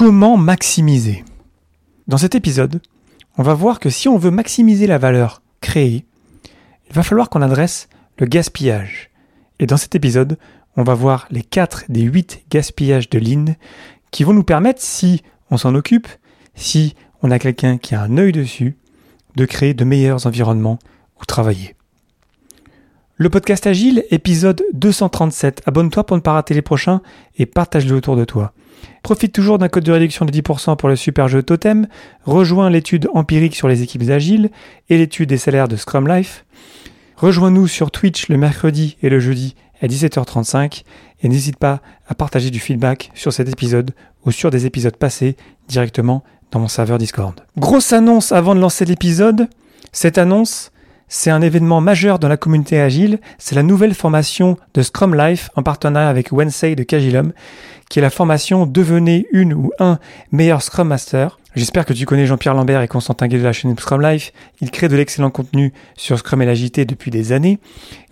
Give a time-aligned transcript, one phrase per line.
[0.00, 1.26] Comment maximiser?
[2.08, 2.80] Dans cet épisode,
[3.36, 6.06] on va voir que si on veut maximiser la valeur créée,
[6.88, 9.10] il va falloir qu'on adresse le gaspillage.
[9.58, 10.38] Et dans cet épisode,
[10.78, 13.56] on va voir les 4 des 8 gaspillages de Lean
[14.10, 16.08] qui vont nous permettre, si on s'en occupe,
[16.54, 18.78] si on a quelqu'un qui a un œil dessus,
[19.36, 20.78] de créer de meilleurs environnements
[21.20, 21.76] où travailler.
[23.22, 25.60] Le podcast Agile, épisode 237.
[25.66, 27.02] Abonne-toi pour ne pas rater les prochains
[27.36, 28.54] et partage-le autour de toi.
[29.02, 31.86] Profite toujours d'un code de réduction de 10% pour le super jeu Totem.
[32.24, 34.48] Rejoins l'étude empirique sur les équipes agiles
[34.88, 36.46] et l'étude des salaires de Scrum Life.
[37.16, 40.84] Rejoins-nous sur Twitch le mercredi et le jeudi à 17h35
[41.20, 43.90] et n'hésite pas à partager du feedback sur cet épisode
[44.24, 45.36] ou sur des épisodes passés
[45.68, 47.38] directement dans mon serveur Discord.
[47.58, 49.46] Grosse annonce avant de lancer l'épisode.
[49.92, 50.72] Cette annonce,
[51.10, 53.18] c'est un événement majeur dans la communauté agile.
[53.36, 57.32] C'est la nouvelle formation de Scrum Life en partenariat avec Wednesday de Cagilum,
[57.90, 59.98] qui est la formation Devenez une ou un
[60.30, 61.40] meilleur Scrum Master.
[61.56, 64.32] J'espère que tu connais Jean-Pierre Lambert et Constantin Gué de la chaîne Scrum Life.
[64.60, 67.58] Ils créent de l'excellent contenu sur Scrum et l'agilité depuis des années.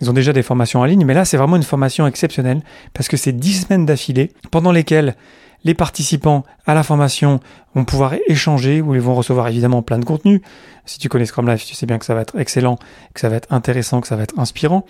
[0.01, 2.61] Ils ont déjà des formations en ligne, mais là, c'est vraiment une formation exceptionnelle
[2.93, 5.15] parce que c'est 10 semaines d'affilée pendant lesquelles
[5.63, 7.39] les participants à la formation
[7.75, 10.41] vont pouvoir échanger ou ils vont recevoir évidemment plein de contenu.
[10.85, 12.77] Si tu connais Scrum Life, tu sais bien que ça va être excellent,
[13.13, 14.85] que ça va être intéressant, que ça va être inspirant.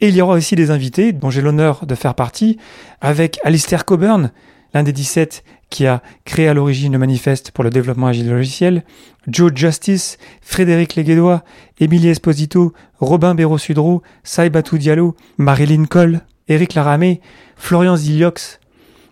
[0.00, 2.58] Et il y aura aussi des invités dont j'ai l'honneur de faire partie
[3.00, 4.30] avec Alistair Coburn,
[4.74, 8.84] l'un des 17 qui a créé à l'origine le manifeste pour le développement agile logiciel,
[9.26, 11.42] Joe Justice, Frédéric Leguédois,
[11.80, 17.20] Émilie Esposito, Robin Béraud-Sudreau, Saïbatou Diallo, Marilyn Cole, Eric Laramé,
[17.56, 18.60] Florian Ziliox,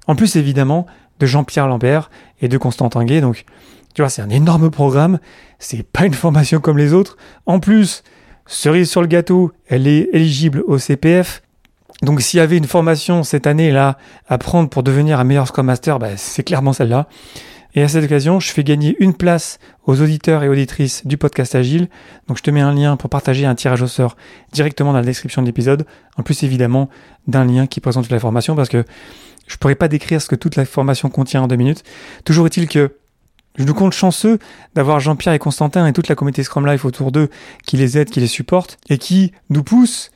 [0.07, 0.87] en plus évidemment
[1.21, 2.11] de Jean-Pierre Lambert
[2.41, 3.21] et de Constantin Guay.
[3.21, 3.45] Donc,
[3.95, 5.19] tu vois, c'est un énorme programme,
[5.59, 7.17] c'est pas une formation comme les autres.
[7.47, 8.03] En plus,
[8.47, 11.43] cerise sur le gâteau, elle est éligible au CPF.
[12.03, 13.97] Donc s'il y avait une formation cette année-là
[14.29, 17.09] à prendre pour devenir un meilleur Scrum Master, bah, c'est clairement celle-là.
[17.77, 21.57] Et à cette occasion, je fais gagner une place aux auditeurs et auditrices du podcast
[21.57, 21.89] Agile.
[22.29, 24.17] Donc je te mets un lien pour partager un tirage au sort
[24.53, 25.85] directement dans la description de l'épisode.
[26.17, 26.89] En plus évidemment
[27.27, 28.85] d'un lien qui présente la formation parce que
[29.47, 31.85] je pourrais pas décrire ce que toute la formation contient en deux minutes.
[32.25, 32.97] Toujours est-il que
[33.57, 34.39] je nous compte chanceux
[34.75, 37.29] d'avoir Jean-Pierre et Constantin et toute la communauté Scrum Life autour d'eux
[37.65, 40.11] qui les aident, qui les supportent et qui nous poussent,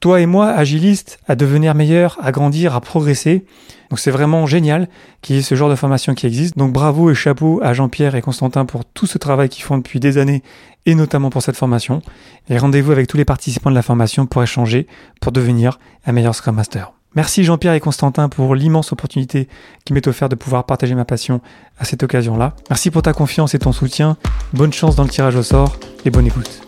[0.00, 3.46] toi et moi, agilistes, à devenir meilleurs, à grandir, à progresser.
[3.88, 4.88] Donc c'est vraiment génial
[5.22, 6.58] qu'il y ait ce genre de formation qui existe.
[6.58, 10.00] Donc bravo et chapeau à Jean-Pierre et Constantin pour tout ce travail qu'ils font depuis
[10.00, 10.42] des années
[10.84, 12.02] et notamment pour cette formation.
[12.50, 14.86] Et rendez-vous avec tous les participants de la formation pour échanger,
[15.20, 16.92] pour devenir un meilleur Scrum Master.
[17.14, 19.46] Merci Jean-Pierre et Constantin pour l'immense opportunité
[19.84, 21.42] qui m'est offerte de pouvoir partager ma passion
[21.78, 22.54] à cette occasion-là.
[22.70, 24.16] Merci pour ta confiance et ton soutien.
[24.54, 26.62] Bonne chance dans le tirage au sort et bonne écoute.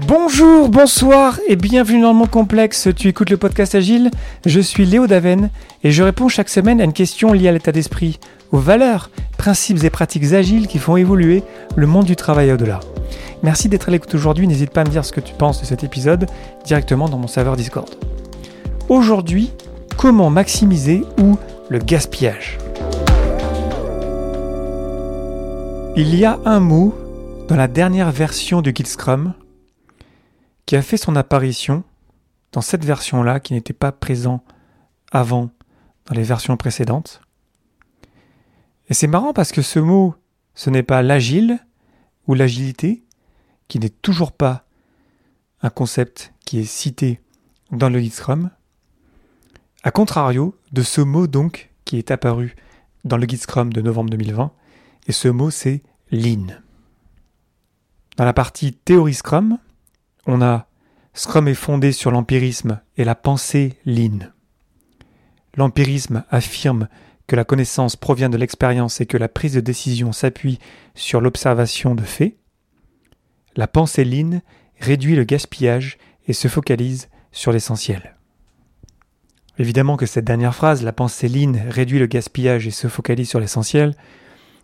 [0.00, 2.88] Bonjour, bonsoir et bienvenue dans le monde complexe.
[2.94, 4.10] Tu écoutes le podcast Agile.
[4.44, 5.50] Je suis Léo Daven
[5.82, 8.18] et je réponds chaque semaine à une question liée à l'état d'esprit,
[8.52, 11.42] aux valeurs, principes et pratiques agiles qui font évoluer
[11.76, 12.80] le monde du travail au-delà.
[13.42, 14.46] Merci d'être à l'écoute aujourd'hui.
[14.46, 16.26] N'hésite pas à me dire ce que tu penses de cet épisode
[16.64, 17.88] directement dans mon serveur Discord.
[18.88, 19.52] Aujourd'hui,
[19.96, 22.58] comment maximiser ou le gaspillage?
[25.96, 26.94] Il y a un mot
[27.48, 29.34] dans la dernière version de Guild Scrum
[30.66, 31.82] qui a fait son apparition
[32.52, 34.42] dans cette version-là qui n'était pas présent
[35.10, 35.50] avant
[36.06, 37.22] dans les versions précédentes.
[38.90, 40.14] Et c'est marrant parce que ce mot,
[40.54, 41.60] ce n'est pas l'agile
[42.26, 43.04] ou l'agilité,
[43.68, 44.66] qui n'est toujours pas
[45.62, 47.20] un concept qui est cité
[47.70, 48.50] dans le Guide Scrum,
[49.84, 52.56] à contrario de ce mot donc qui est apparu
[53.04, 54.52] dans le Guide Scrum de novembre 2020,
[55.06, 56.46] et ce mot c'est Lean.
[58.16, 59.58] Dans la partie théorie Scrum,
[60.26, 60.66] on a
[61.14, 64.18] Scrum est fondé sur l'empirisme et la pensée Lean.
[65.56, 66.88] L'empirisme affirme
[67.30, 70.58] que la connaissance provient de l'expérience et que la prise de décision s'appuie
[70.96, 72.34] sur l'observation de faits.
[73.54, 74.40] La pensée lean
[74.80, 75.96] réduit le gaspillage
[76.26, 78.16] et se focalise sur l'essentiel.
[79.58, 83.38] Évidemment que cette dernière phrase, la pensée lean réduit le gaspillage et se focalise sur
[83.38, 83.94] l'essentiel,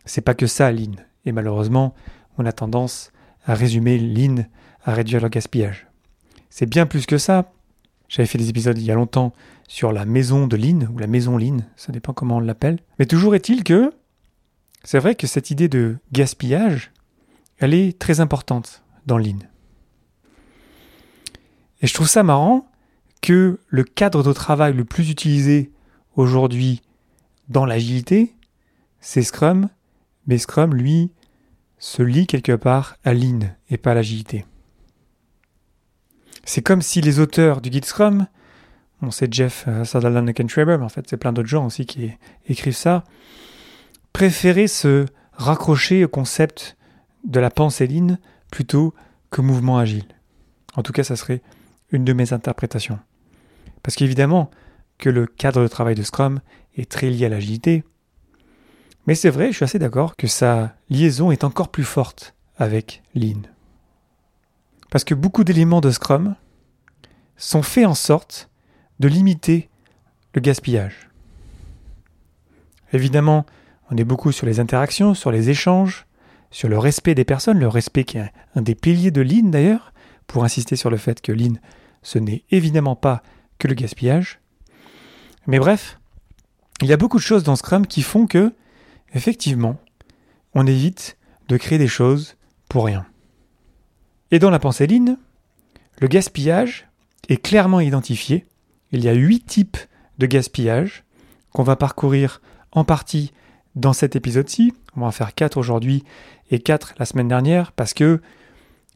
[0.05, 0.97] c'est pas que ça lean.
[1.25, 1.95] Et malheureusement,
[2.37, 3.13] on a tendance
[3.45, 4.45] à résumer lean
[4.83, 5.87] à réduire le gaspillage.
[6.51, 7.53] C'est bien plus que ça.
[8.09, 9.33] J'avais fait des épisodes il y a longtemps
[9.69, 12.79] sur la maison de lean ou la maison lean, ça dépend comment on l'appelle.
[12.99, 13.93] Mais toujours est-il que
[14.87, 16.93] c'est vrai que cette idée de gaspillage,
[17.59, 19.39] elle est très importante dans Lean.
[21.83, 22.71] Et je trouve ça marrant
[23.21, 25.73] que le cadre de travail le plus utilisé
[26.15, 26.83] aujourd'hui
[27.49, 28.33] dans l'agilité,
[29.01, 29.69] c'est Scrum,
[30.29, 31.11] mais Scrum, lui,
[31.79, 33.41] se lie quelque part à Lean
[33.71, 34.47] et pas à l'agilité.
[36.45, 38.29] C'est comme si les auteurs du guide Scrum
[39.03, 41.67] On sait Jeff euh, Sutherland et Ken Schreiber, mais en fait c'est plein d'autres gens
[41.67, 42.11] aussi qui
[42.49, 43.05] écrivent ça,
[44.13, 46.77] préférer se raccrocher au concept
[47.25, 48.19] de la pensée ligne
[48.51, 48.95] plutôt
[49.31, 50.07] que mouvement agile.
[50.77, 51.43] En tout cas, ça serait
[51.91, 52.99] une de mes interprétations.
[53.83, 54.51] Parce qu'évidemment
[54.99, 56.41] que le cadre de travail de Scrum
[56.77, 57.85] est très lié à l'agilité,
[59.07, 63.03] mais c'est vrai, je suis assez d'accord que sa liaison est encore plus forte avec
[63.15, 63.43] Lean.
[64.91, 66.35] Parce que beaucoup d'éléments de Scrum
[67.37, 68.51] sont faits en sorte
[69.01, 69.69] de limiter
[70.35, 71.09] le gaspillage.
[72.93, 73.47] Évidemment,
[73.91, 76.07] on est beaucoup sur les interactions, sur les échanges,
[76.51, 79.93] sur le respect des personnes, le respect qui est un des piliers de Lean d'ailleurs,
[80.27, 81.55] pour insister sur le fait que Lean,
[82.03, 83.23] ce n'est évidemment pas
[83.59, 84.41] que le gaspillage.
[85.47, 85.99] Mais bref,
[86.83, 88.53] il y a beaucoup de choses dans Scrum qui font que
[89.15, 89.79] effectivement,
[90.55, 91.17] on évite
[91.49, 92.37] de créer des choses
[92.69, 93.07] pour rien.
[94.31, 95.17] Et dans la pensée ligne,
[96.01, 96.89] le gaspillage
[97.29, 98.45] est clairement identifié.
[98.93, 99.79] Il y a huit types
[100.19, 101.05] de gaspillage
[101.53, 102.41] qu'on va parcourir
[102.73, 103.33] en partie
[103.75, 104.73] dans cet épisode-ci.
[104.97, 106.05] On va en faire quatre aujourd'hui
[106.51, 108.21] et quatre la semaine dernière parce que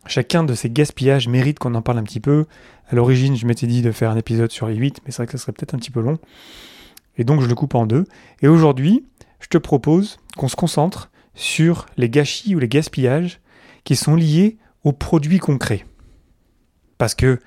[0.07, 2.47] chacun de ces gaspillages mérite qu'on en parle un petit peu.
[2.89, 5.27] À l'origine, je m'étais dit de faire un épisode sur les huit, mais c'est vrai
[5.27, 6.19] que ça serait peut-être un petit peu long.
[7.17, 8.07] Et donc je le coupe en deux.
[8.43, 9.05] Et aujourd'hui,
[9.41, 13.41] je te propose qu'on se concentre sur les gâchis ou les gaspillages
[13.85, 15.85] qui sont liés aux produits crée.
[16.99, 17.41] Parce que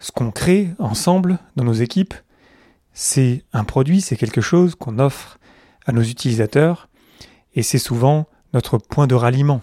[0.00, 2.14] ce qu'on crée ensemble dans nos équipes,
[2.92, 5.38] c'est un produit, c'est quelque chose qu'on offre
[5.86, 6.88] à nos utilisateurs
[7.54, 9.60] et c'est souvent notre point de ralliement.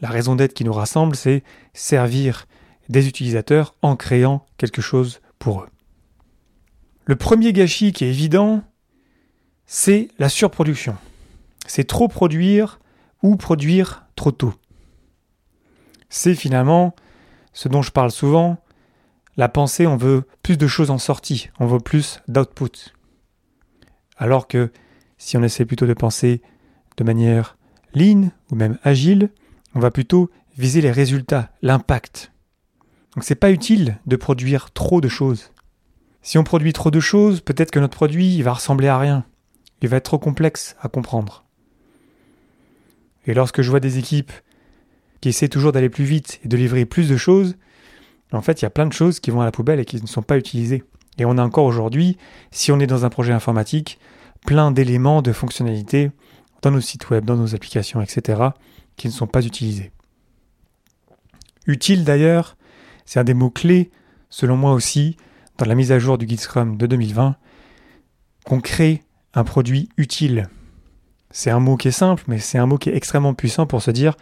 [0.00, 2.46] La raison d'être qui nous rassemble, c'est servir
[2.88, 5.68] des utilisateurs en créant quelque chose pour eux.
[7.06, 8.62] Le premier gâchis qui est évident,
[9.66, 10.96] c'est la surproduction.
[11.66, 12.80] C'est trop produire
[13.22, 14.54] ou produire trop tôt.
[16.10, 16.94] C'est finalement
[17.52, 18.58] ce dont je parle souvent.
[19.36, 22.94] La pensée, on veut plus de choses en sortie, on veut plus d'output.
[24.16, 24.70] Alors que
[25.18, 26.40] si on essaie plutôt de penser
[26.96, 27.56] de manière
[27.94, 29.30] lean ou même agile,
[29.74, 32.32] on va plutôt viser les résultats, l'impact.
[33.14, 35.50] Donc c'est pas utile de produire trop de choses.
[36.22, 39.24] Si on produit trop de choses, peut-être que notre produit va ressembler à rien
[39.84, 41.44] il va être trop complexe à comprendre.
[43.26, 44.32] Et lorsque je vois des équipes
[45.20, 47.56] qui essaient toujours d'aller plus vite et de livrer plus de choses,
[48.34, 50.00] en fait, il y a plein de choses qui vont à la poubelle et qui
[50.00, 50.82] ne sont pas utilisées.
[51.18, 52.18] Et on a encore aujourd'hui,
[52.50, 53.98] si on est dans un projet informatique,
[54.46, 56.10] plein d'éléments, de fonctionnalités
[56.62, 58.42] dans nos sites web, dans nos applications, etc.,
[58.96, 59.92] qui ne sont pas utilisés.
[61.66, 62.56] Utile d'ailleurs,
[63.06, 63.90] c'est un des mots clés,
[64.30, 65.16] selon moi aussi,
[65.58, 67.36] dans la mise à jour du Guide Scrum de 2020,
[68.44, 69.02] qu'on crée
[69.34, 70.48] un produit utile.
[71.30, 73.82] C'est un mot qui est simple, mais c'est un mot qui est extrêmement puissant pour
[73.82, 74.14] se dire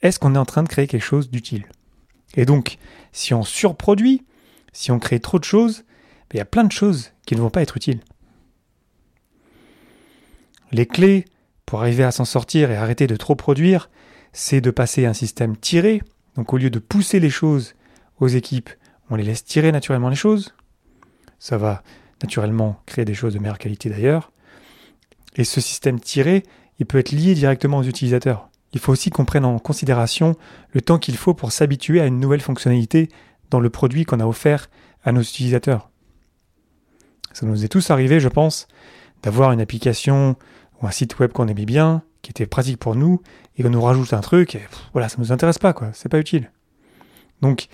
[0.00, 1.66] est-ce qu'on est en train de créer quelque chose d'utile?
[2.36, 2.78] Et donc,
[3.12, 4.24] si on surproduit,
[4.72, 5.84] si on crée trop de choses,
[6.30, 8.00] ben, il y a plein de choses qui ne vont pas être utiles.
[10.70, 11.26] Les clés
[11.66, 13.90] pour arriver à s'en sortir et arrêter de trop produire,
[14.32, 16.02] c'est de passer à un système tiré.
[16.36, 17.74] Donc au lieu de pousser les choses
[18.18, 18.70] aux équipes,
[19.10, 20.54] on les laisse tirer naturellement les choses.
[21.38, 21.82] Ça va
[22.22, 24.32] naturellement créer des choses de meilleure qualité d'ailleurs.
[25.36, 26.44] Et ce système tiré,
[26.78, 28.48] il peut être lié directement aux utilisateurs.
[28.72, 30.36] Il faut aussi qu'on prenne en considération
[30.72, 33.08] le temps qu'il faut pour s'habituer à une nouvelle fonctionnalité
[33.50, 34.70] dans le produit qu'on a offert
[35.04, 35.90] à nos utilisateurs.
[37.32, 38.68] Ça nous est tous arrivé, je pense,
[39.22, 40.36] d'avoir une application
[40.80, 43.20] ou un site web qu'on aimait bien, qui était pratique pour nous,
[43.56, 44.62] et qu'on nous rajoute un truc, et
[44.92, 46.50] voilà, ça nous intéresse pas, quoi, c'est pas utile.
[47.40, 47.68] Donc,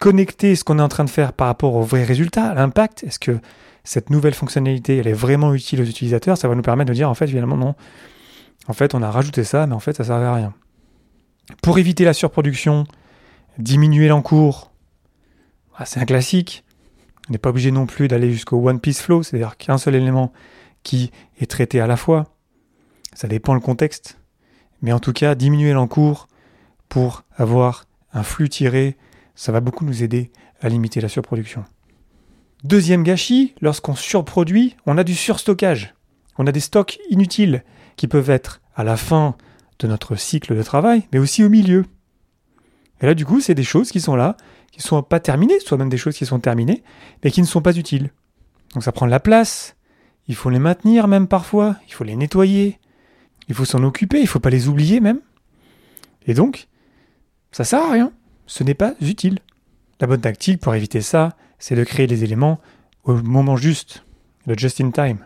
[0.00, 3.04] connecter ce qu'on est en train de faire par rapport au vrai résultat, à l'impact,
[3.04, 3.38] est-ce que
[3.84, 7.08] cette nouvelle fonctionnalité, elle est vraiment utile aux utilisateurs, ça va nous permettre de dire
[7.08, 7.74] en fait finalement non.
[8.66, 10.54] En fait, on a rajouté ça, mais en fait, ça servait à rien.
[11.62, 12.86] Pour éviter la surproduction,
[13.58, 14.72] diminuer l'encours,
[15.78, 16.64] bah, c'est un classique.
[17.28, 20.32] On n'est pas obligé non plus d'aller jusqu'au one piece flow, c'est-à-dire qu'un seul élément
[20.82, 22.26] qui est traité à la fois.
[23.14, 24.18] Ça dépend le contexte.
[24.82, 26.28] Mais en tout cas, diminuer l'encours
[26.88, 28.96] pour avoir un flux tiré,
[29.34, 30.30] ça va beaucoup nous aider
[30.60, 31.64] à limiter la surproduction.
[32.64, 35.94] Deuxième gâchis, lorsqu'on surproduit, on a du surstockage.
[36.38, 37.62] On a des stocks inutiles
[37.96, 39.36] qui peuvent être à la fin
[39.78, 41.84] de notre cycle de travail, mais aussi au milieu.
[43.00, 44.36] Et là, du coup, c'est des choses qui sont là,
[44.70, 46.82] qui ne sont pas terminées, soit même des choses qui sont terminées,
[47.22, 48.10] mais qui ne sont pas utiles.
[48.72, 49.76] Donc ça prend de la place,
[50.26, 52.78] il faut les maintenir même parfois, il faut les nettoyer,
[53.48, 55.20] il faut s'en occuper, il ne faut pas les oublier même.
[56.26, 56.68] Et donc,
[57.52, 58.12] ça sert à rien,
[58.46, 59.38] ce n'est pas utile.
[60.00, 62.60] La bonne tactique pour éviter ça, c'est de créer les éléments
[63.04, 64.04] au moment juste,
[64.46, 65.18] le just in time,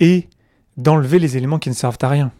[0.00, 0.28] et
[0.76, 2.32] d'enlever les éléments qui ne servent à rien.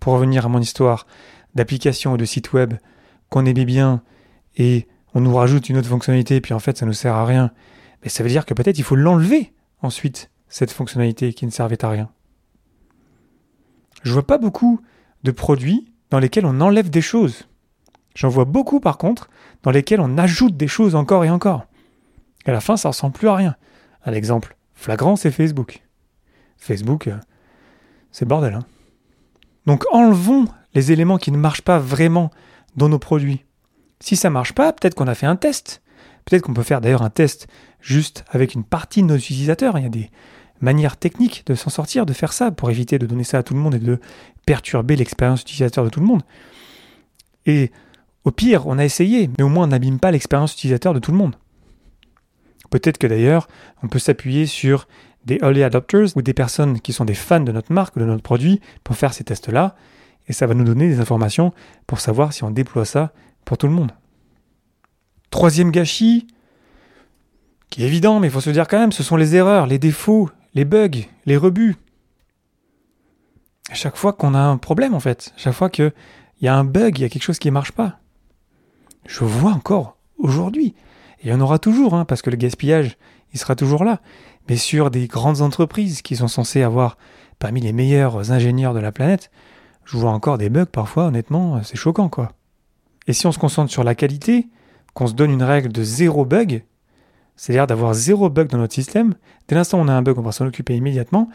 [0.00, 1.06] Pour revenir à mon histoire
[1.54, 2.74] d'application ou de site web
[3.28, 4.02] qu'on aimait bien
[4.56, 7.24] et on nous rajoute une autre fonctionnalité puis en fait ça ne nous sert à
[7.24, 7.52] rien,
[8.02, 11.84] mais ça veut dire que peut-être il faut l'enlever ensuite cette fonctionnalité qui ne servait
[11.84, 12.10] à rien.
[14.02, 14.80] Je vois pas beaucoup
[15.22, 17.48] de produits dans lesquels on enlève des choses.
[18.14, 19.30] J'en vois beaucoup par contre
[19.62, 21.66] dans lesquels on ajoute des choses encore et encore.
[22.46, 23.56] Et à la fin, ça ressemble plus à rien.
[24.04, 25.82] Un exemple flagrant, c'est Facebook.
[26.58, 27.16] Facebook, euh,
[28.14, 28.54] c'est bordel.
[28.54, 28.64] Hein
[29.66, 32.30] Donc enlevons les éléments qui ne marchent pas vraiment
[32.76, 33.44] dans nos produits.
[33.98, 35.82] Si ça marche pas, peut-être qu'on a fait un test.
[36.24, 37.48] Peut-être qu'on peut faire d'ailleurs un test
[37.80, 39.76] juste avec une partie de nos utilisateurs.
[39.78, 40.10] Il y a des
[40.60, 43.54] manières techniques de s'en sortir, de faire ça, pour éviter de donner ça à tout
[43.54, 43.98] le monde et de
[44.46, 46.22] perturber l'expérience utilisateur de tout le monde.
[47.46, 47.72] Et
[48.22, 51.10] au pire, on a essayé, mais au moins on n'abîme pas l'expérience utilisateur de tout
[51.10, 51.34] le monde.
[52.70, 53.48] Peut-être que d'ailleurs,
[53.82, 54.86] on peut s'appuyer sur
[55.24, 58.04] des early adopters ou des personnes qui sont des fans de notre marque ou de
[58.04, 59.76] notre produit pour faire ces tests-là.
[60.28, 61.52] Et ça va nous donner des informations
[61.86, 63.12] pour savoir si on déploie ça
[63.44, 63.92] pour tout le monde.
[65.30, 66.26] Troisième gâchis,
[67.70, 69.78] qui est évident, mais il faut se dire quand même, ce sont les erreurs, les
[69.78, 71.76] défauts, les bugs, les rebuts.
[73.72, 75.92] Chaque fois qu'on a un problème, en fait, chaque fois qu'il
[76.40, 77.98] y a un bug, il y a quelque chose qui ne marche pas.
[79.06, 80.74] Je vois encore aujourd'hui,
[81.20, 82.96] et il y en aura toujours, hein, parce que le gaspillage,
[83.32, 84.00] il sera toujours là.
[84.48, 86.96] Mais sur des grandes entreprises qui sont censées avoir
[87.38, 89.30] parmi les meilleurs ingénieurs de la planète,
[89.84, 92.32] je vois encore des bugs parfois, honnêtement, c'est choquant, quoi.
[93.06, 94.48] Et si on se concentre sur la qualité,
[94.94, 96.64] qu'on se donne une règle de zéro bug,
[97.36, 99.14] c'est-à-dire d'avoir zéro bug dans notre système,
[99.48, 101.28] dès l'instant où on a un bug, on va s'en occuper immédiatement,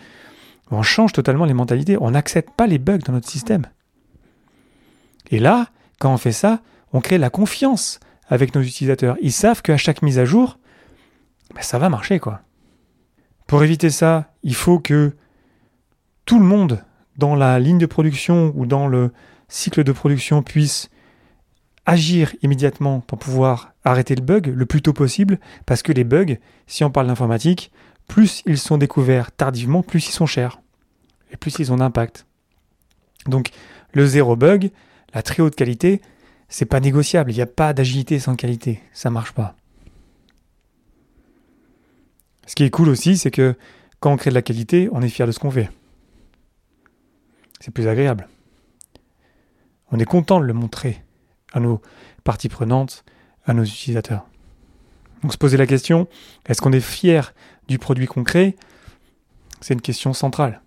[0.72, 3.66] on change totalement les mentalités, on n'accepte pas les bugs dans notre système.
[5.32, 5.68] Et là,
[6.00, 6.62] quand on fait ça,
[6.94, 9.18] on crée la confiance avec nos utilisateurs.
[9.22, 10.58] Ils savent qu'à chaque mise à jour,
[11.54, 12.42] ben, ça va marcher, quoi.
[13.50, 15.16] Pour éviter ça, il faut que
[16.26, 16.84] tout le monde
[17.18, 19.12] dans la ligne de production ou dans le
[19.48, 20.92] cycle de production puisse
[21.88, 26.36] agir immédiatement pour pouvoir arrêter le bug le plus tôt possible, parce que les bugs,
[26.68, 27.72] si on parle d'informatique,
[28.08, 30.62] plus ils sont découverts tardivement, plus ils sont chers,
[31.32, 32.28] et plus ils ont d'impact.
[33.26, 33.50] Donc
[33.94, 34.70] le zéro bug,
[35.16, 36.04] la très haute qualité,
[36.50, 39.56] c'est pas négociable, il n'y a pas d'agilité sans qualité, ça marche pas.
[42.50, 43.56] Ce qui est cool aussi, c'est que
[44.00, 45.70] quand on crée de la qualité, on est fier de ce qu'on fait.
[47.60, 48.28] C'est plus agréable.
[49.92, 51.04] On est content de le montrer
[51.54, 51.80] à nos
[52.24, 53.06] parties prenantes,
[53.46, 54.26] à nos utilisateurs.
[55.22, 56.08] Donc se poser la question,
[56.48, 57.36] est-ce qu'on est fier
[57.68, 58.56] du produit concret
[59.62, 60.64] C'est une question centrale.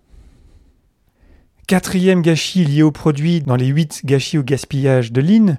[1.67, 5.57] Quatrième gâchis lié au produit dans les huit gâchis au gaspillage de Lean,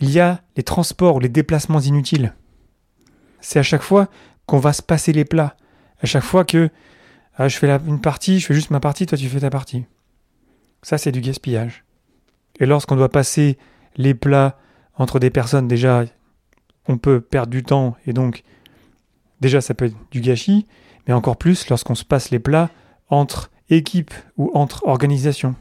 [0.00, 2.34] il y a les transports ou les déplacements inutiles.
[3.40, 4.10] C'est à chaque fois
[4.46, 5.56] qu'on va se passer les plats.
[6.00, 6.70] À chaque fois que
[7.36, 9.84] ah, je fais une partie, je fais juste ma partie, toi tu fais ta partie.
[10.82, 11.84] Ça, c'est du gaspillage.
[12.60, 13.58] Et lorsqu'on doit passer
[13.96, 14.58] les plats
[14.94, 16.04] entre des personnes, déjà,
[16.86, 18.42] on peut perdre du temps et donc,
[19.40, 20.66] déjà, ça peut être du gâchis,
[21.06, 22.70] mais encore plus lorsqu'on se passe les plats
[23.08, 25.56] entre équipes ou entre organisations.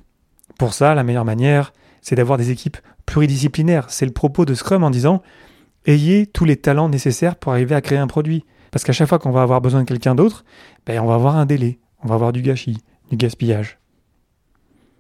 [0.57, 3.89] Pour ça, la meilleure manière, c'est d'avoir des équipes pluridisciplinaires.
[3.89, 5.21] C'est le propos de Scrum en disant
[5.85, 8.45] ayez tous les talents nécessaires pour arriver à créer un produit.
[8.75, 10.43] Parce qu'à chaque fois qu'on va avoir besoin de quelqu'un d'autre,
[10.85, 12.75] ben, on va avoir un délai, on va avoir du gâchis,
[13.09, 13.79] du gaspillage.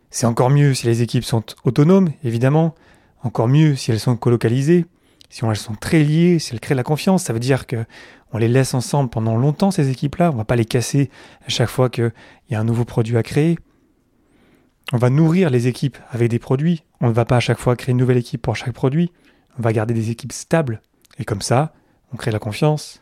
[0.09, 2.73] C'est encore mieux si les équipes sont autonomes, évidemment,
[3.21, 4.85] encore mieux si elles sont colocalisées,
[5.29, 7.83] si elles sont très liées, si elles créent la confiance, ça veut dire que
[8.31, 11.09] on les laisse ensemble pendant longtemps ces équipes-là, on va pas les casser
[11.45, 12.13] à chaque fois qu'il
[12.49, 13.59] y a un nouveau produit à créer.
[14.93, 17.75] On va nourrir les équipes avec des produits, on ne va pas à chaque fois
[17.75, 19.11] créer une nouvelle équipe pour chaque produit,
[19.59, 20.81] on va garder des équipes stables.
[21.19, 21.73] Et comme ça,
[22.13, 23.01] on crée la confiance,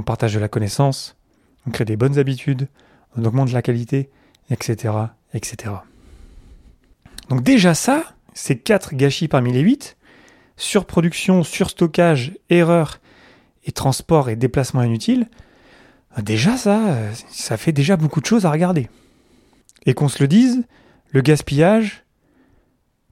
[0.00, 1.16] on partage de la connaissance,
[1.66, 2.68] on crée des bonnes habitudes,
[3.16, 4.08] on augmente la qualité,
[4.48, 4.94] etc.,
[5.34, 5.74] etc.
[7.28, 9.98] Donc déjà ça, c'est quatre gâchis parmi les huit.
[10.56, 12.98] Surproduction, surstockage, erreur
[13.64, 15.28] et transport et déplacement inutile.
[16.22, 16.96] Déjà ça,
[17.28, 18.88] ça fait déjà beaucoup de choses à regarder.
[19.84, 20.64] Et qu'on se le dise,
[21.10, 22.04] le gaspillage,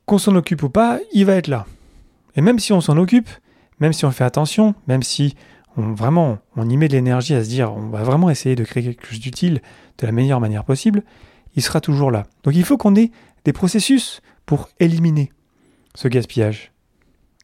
[0.07, 1.67] qu'on s'en occupe ou pas, il va être là.
[2.35, 3.29] Et même si on s'en occupe,
[3.79, 5.37] même si on fait attention, même si
[5.79, 8.83] on, on y met de l'énergie à se dire on va vraiment essayer de créer
[8.83, 9.63] quelque chose d'utile
[9.99, 11.03] de la meilleure manière possible,
[11.55, 12.25] il sera toujours là.
[12.45, 13.11] Donc il faut qu'on ait
[13.45, 15.33] des processus pour éliminer
[15.95, 16.73] ce gaspillage.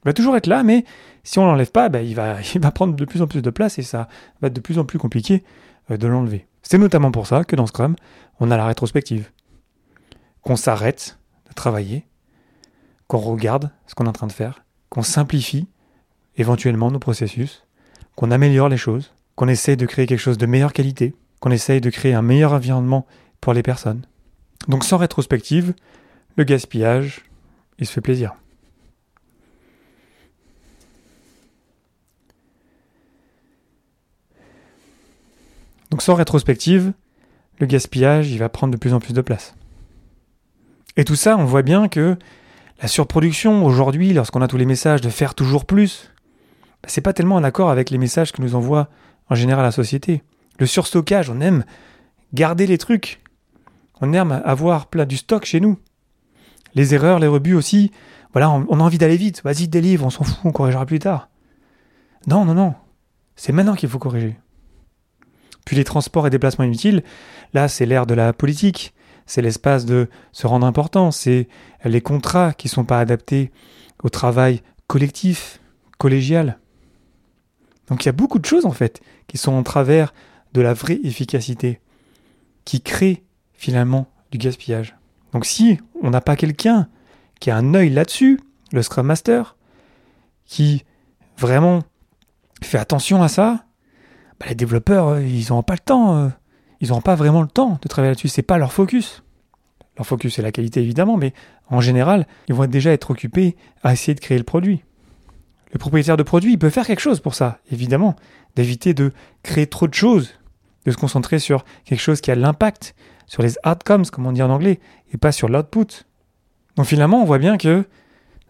[0.02, 0.84] Il va toujours être là, mais
[1.22, 3.50] si on l'enlève pas, ben, il, va, il va prendre de plus en plus de
[3.50, 4.08] place et ça
[4.40, 5.42] va être de plus en plus compliqué
[5.90, 6.46] euh, de l'enlever.
[6.62, 7.96] C'est notamment pour ça que dans Scrum,
[8.40, 9.30] on a la rétrospective.
[10.42, 12.06] Qu'on s'arrête de travailler,
[13.06, 15.68] qu'on regarde ce qu'on est en train de faire, qu'on simplifie
[16.36, 17.63] éventuellement nos processus,
[18.16, 21.80] qu'on améliore les choses, qu'on essaye de créer quelque chose de meilleure qualité, qu'on essaye
[21.80, 23.06] de créer un meilleur environnement
[23.40, 24.06] pour les personnes.
[24.68, 25.74] Donc sans rétrospective,
[26.36, 27.22] le gaspillage,
[27.78, 28.34] il se fait plaisir.
[35.90, 36.92] Donc sans rétrospective,
[37.58, 39.54] le gaspillage, il va prendre de plus en plus de place.
[40.96, 42.16] Et tout ça, on voit bien que
[42.82, 46.10] la surproduction aujourd'hui, lorsqu'on a tous les messages de faire toujours plus,
[46.84, 48.90] bah, c'est pas tellement en accord avec les messages que nous envoie
[49.30, 50.22] en général la société.
[50.58, 51.64] Le surstockage, on aime
[52.34, 53.22] garder les trucs.
[54.02, 55.78] On aime avoir plein du stock chez nous.
[56.74, 57.90] Les erreurs, les rebuts aussi.
[58.32, 59.42] Voilà, on, a envie d'aller vite.
[59.44, 61.30] Vas-y, délivre, on s'en fout, on corrigera plus tard.
[62.26, 62.74] Non, non, non.
[63.34, 64.36] C'est maintenant qu'il faut corriger.
[65.64, 67.02] Puis les transports et déplacements inutiles,
[67.54, 68.92] là, c'est l'ère de la politique.
[69.24, 71.12] C'est l'espace de se rendre important.
[71.12, 71.48] C'est
[71.82, 73.52] les contrats qui ne sont pas adaptés
[74.02, 75.60] au travail collectif,
[75.96, 76.58] collégial.
[77.88, 80.14] Donc il y a beaucoup de choses, en fait, qui sont en travers
[80.52, 81.80] de la vraie efficacité,
[82.64, 84.96] qui créent finalement du gaspillage.
[85.32, 86.88] Donc si on n'a pas quelqu'un
[87.40, 88.40] qui a un œil là-dessus,
[88.72, 89.56] le Scrum Master,
[90.46, 90.84] qui
[91.36, 91.82] vraiment
[92.62, 93.64] fait attention à ça,
[94.40, 96.28] bah, les développeurs, ils n'auront pas le temps, euh,
[96.80, 98.28] ils n'auront pas vraiment le temps de travailler là-dessus.
[98.28, 99.22] C'est pas leur focus.
[99.96, 101.32] Leur focus, c'est la qualité évidemment, mais
[101.68, 104.82] en général, ils vont déjà être occupés à essayer de créer le produit.
[105.74, 108.14] Le propriétaire de produit, peut faire quelque chose pour ça, évidemment,
[108.54, 109.12] d'éviter de
[109.42, 110.38] créer trop de choses,
[110.86, 112.94] de se concentrer sur quelque chose qui a l'impact,
[113.26, 114.78] sur les outcomes, comme on dit en anglais,
[115.12, 116.06] et pas sur l'output.
[116.76, 117.84] Donc finalement, on voit bien que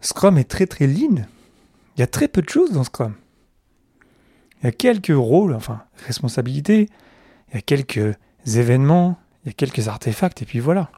[0.01, 1.25] Scrum est très très lean.
[1.97, 3.15] Il y a très peu de choses dans Scrum.
[4.61, 6.89] Il y a quelques rôles, enfin responsabilités,
[7.49, 8.15] il y a quelques
[8.45, 10.91] événements, il y a quelques artefacts, et puis voilà.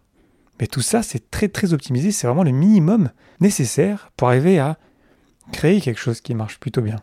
[0.59, 4.77] Mais tout ça, c'est très très optimisé, c'est vraiment le minimum nécessaire pour arriver à
[5.51, 6.97] créer quelque chose qui marche plutôt bien.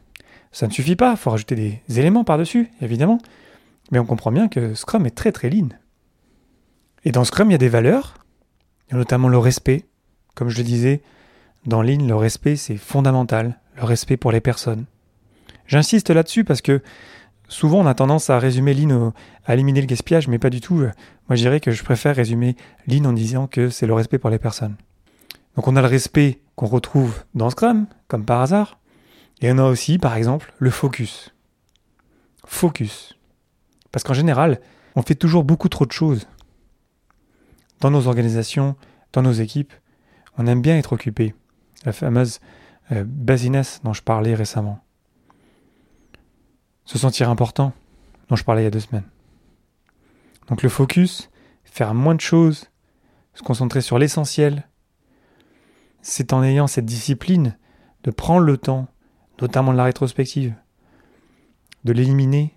[0.52, 3.18] Ça ne suffit pas, il faut rajouter des éléments par-dessus, évidemment,
[3.90, 5.68] mais on comprend bien que Scrum est très très lean.
[7.04, 8.14] Et dans Scrum, il y a des valeurs,
[8.92, 9.84] notamment le respect.
[10.34, 11.02] Comme je le disais,
[11.66, 14.84] dans Lean, le respect, c'est fondamental, le respect pour les personnes.
[15.66, 16.82] J'insiste là-dessus parce que
[17.48, 19.12] souvent on a tendance à résumer Lean,
[19.46, 20.74] à éliminer le gaspillage, mais pas du tout.
[20.74, 20.92] Moi
[21.30, 24.38] je dirais que je préfère résumer Lean en disant que c'est le respect pour les
[24.38, 24.76] personnes.
[25.56, 28.78] Donc on a le respect qu'on retrouve dans Scrum, comme par hasard,
[29.40, 31.34] et on a aussi, par exemple, le focus.
[32.46, 33.18] Focus.
[33.90, 34.60] Parce qu'en général,
[34.96, 36.26] on fait toujours beaucoup trop de choses.
[37.80, 38.76] Dans nos organisations,
[39.12, 39.72] dans nos équipes,
[40.38, 41.34] on aime bien être occupé.
[41.84, 42.40] La fameuse
[42.92, 44.80] euh, dont je parlais récemment.
[46.84, 47.72] Se sentir important,
[48.28, 49.08] dont je parlais il y a deux semaines.
[50.48, 51.30] Donc le focus,
[51.64, 52.70] faire moins de choses,
[53.34, 54.68] se concentrer sur l'essentiel,
[56.06, 57.56] c'est en ayant cette discipline
[58.02, 58.88] de prendre le temps,
[59.40, 60.54] notamment de la rétrospective,
[61.84, 62.54] de l'éliminer,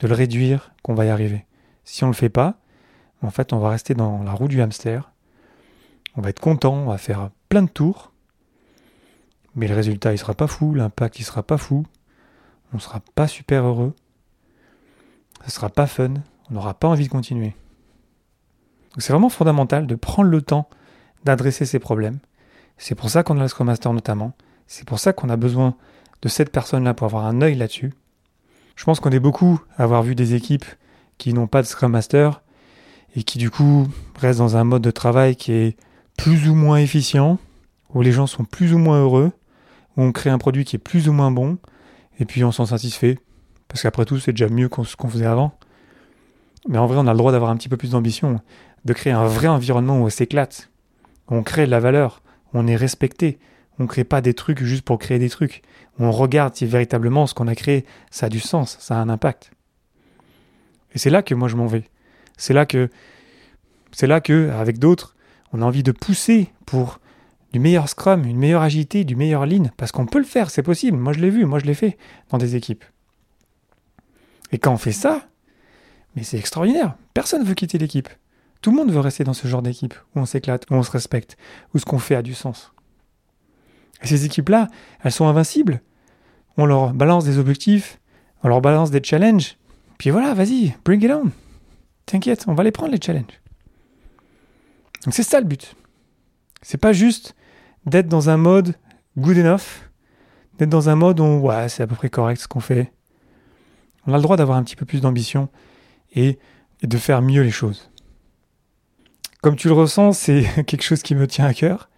[0.00, 1.46] de le réduire, qu'on va y arriver.
[1.82, 2.58] Si on ne le fait pas,
[3.22, 5.12] en fait, on va rester dans la roue du hamster.
[6.14, 8.12] On va être content, on va faire plein de tours,
[9.54, 11.86] mais le résultat, il sera pas fou, l'impact, il sera pas fou,
[12.74, 13.94] on sera pas super heureux,
[15.46, 16.14] ce sera pas fun,
[16.50, 17.54] on n'aura pas envie de continuer.
[18.92, 20.68] Donc c'est vraiment fondamental de prendre le temps
[21.24, 22.18] d'adresser ces problèmes.
[22.82, 24.32] C'est pour ça qu'on a le Scrum Master notamment.
[24.66, 25.74] C'est pour ça qu'on a besoin
[26.22, 27.92] de cette personne-là pour avoir un œil là-dessus.
[28.74, 30.64] Je pense qu'on est beaucoup à avoir vu des équipes
[31.18, 32.40] qui n'ont pas de Scrum Master
[33.14, 33.86] et qui du coup
[34.18, 35.76] restent dans un mode de travail qui est
[36.16, 37.38] plus ou moins efficient,
[37.92, 39.30] où les gens sont plus ou moins heureux,
[39.98, 41.58] où on crée un produit qui est plus ou moins bon,
[42.18, 43.18] et puis on s'en satisfait,
[43.68, 45.52] parce qu'après tout c'est déjà mieux que ce qu'on faisait avant.
[46.66, 48.40] Mais en vrai on a le droit d'avoir un petit peu plus d'ambition,
[48.86, 50.70] de créer un vrai environnement où on s'éclate,
[51.28, 53.38] où on crée de la valeur, on est respecté,
[53.78, 55.62] on ne crée pas des trucs juste pour créer des trucs,
[55.98, 59.08] on regarde si véritablement ce qu'on a créé, ça a du sens, ça a un
[59.08, 59.52] impact.
[60.94, 61.84] Et c'est là que moi je m'en vais.
[62.36, 62.88] C'est là que,
[63.92, 65.14] c'est là que, avec d'autres,
[65.52, 67.00] on a envie de pousser pour
[67.52, 70.62] du meilleur Scrum, une meilleure agilité, du meilleur Lean, parce qu'on peut le faire, c'est
[70.62, 70.96] possible.
[70.96, 71.98] Moi, je l'ai vu, moi, je l'ai fait
[72.30, 72.84] dans des équipes.
[74.52, 75.28] Et quand on fait ça,
[76.16, 76.94] mais c'est extraordinaire.
[77.14, 78.08] Personne ne veut quitter l'équipe.
[78.60, 80.90] Tout le monde veut rester dans ce genre d'équipe où on s'éclate, où on se
[80.90, 81.36] respecte,
[81.74, 82.72] où ce qu'on fait a du sens.
[84.02, 84.68] Et ces équipes-là,
[85.02, 85.82] elles sont invincibles.
[86.56, 87.98] On leur balance des objectifs,
[88.42, 89.56] on leur balance des challenges,
[89.98, 91.30] puis voilà, vas-y, bring it on.
[92.06, 93.40] T'inquiète, on va les prendre les challenges.
[95.04, 95.74] Donc c'est ça le but.
[96.62, 97.34] C'est pas juste
[97.86, 98.74] d'être dans un mode
[99.18, 99.88] good enough,
[100.58, 102.92] d'être dans un mode où ouais, c'est à peu près correct ce qu'on fait.
[104.06, 105.48] On a le droit d'avoir un petit peu plus d'ambition
[106.14, 106.38] et,
[106.82, 107.89] de faire mieux les choses.
[109.42, 111.88] Comme tu le ressens, c'est quelque chose qui me tient à cœur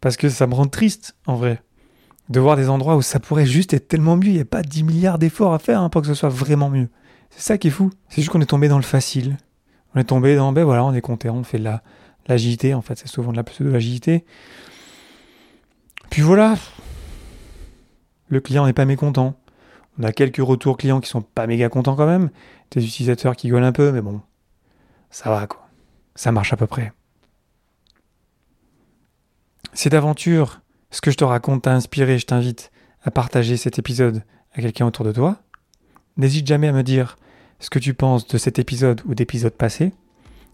[0.00, 1.62] parce que ça me rend triste en vrai
[2.28, 4.28] de voir des endroits où ça pourrait juste être tellement mieux.
[4.28, 6.70] Il n'y a pas 10 milliards d'efforts à faire hein, pour que ce soit vraiment
[6.70, 6.88] mieux.
[7.30, 7.90] C'est ça qui est fou.
[8.08, 9.36] C'est juste qu'on est tombé dans le facile.
[9.94, 11.82] On est tombé dans, ben voilà, on est content, on fait de la,
[12.26, 14.24] l'agilité, en fait, c'est souvent de la pseudo-agilité.
[16.10, 16.56] Puis voilà,
[18.28, 19.34] le client n'est pas mécontent.
[19.98, 22.30] On a quelques retours clients qui sont pas méga contents quand même,
[22.72, 24.20] des utilisateurs qui gueulent un peu, mais bon,
[25.10, 25.63] ça va quoi.
[26.14, 26.92] Ça marche à peu près.
[29.72, 32.70] Si d'aventure, ce que je te raconte t'a inspiré, je t'invite
[33.02, 34.22] à partager cet épisode
[34.52, 35.38] à quelqu'un autour de toi.
[36.16, 37.16] N'hésite jamais à me dire
[37.58, 39.92] ce que tu penses de cet épisode ou d'épisodes passés.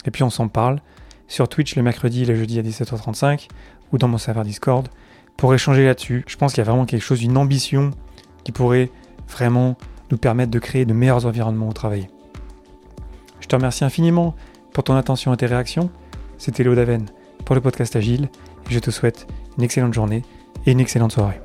[0.07, 0.81] Et puis on s'en parle
[1.29, 3.49] sur Twitch le mercredi et le jeudi à 17h35
[3.93, 4.89] ou dans mon serveur Discord
[5.37, 6.25] pour échanger là-dessus.
[6.27, 7.91] Je pense qu'il y a vraiment quelque chose, une ambition
[8.45, 8.91] qui pourrait
[9.29, 9.77] vraiment
[10.11, 12.09] nous permettre de créer de meilleurs environnements au travail.
[13.41, 14.35] Je te remercie infiniment
[14.73, 15.91] pour ton attention et tes réactions.
[16.39, 17.07] C'était Léo Daven
[17.45, 18.29] pour le podcast Agile
[18.69, 19.27] et je te souhaite
[19.59, 20.23] une excellente journée
[20.67, 21.41] et une excellente soirée.